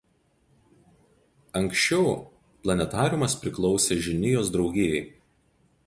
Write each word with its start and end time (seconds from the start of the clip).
Anksčiau 1.59 2.15
planetariumas 2.65 3.37
priklausė 3.45 3.99
„Žinijos“ 4.07 4.55
draugijai. 4.57 5.05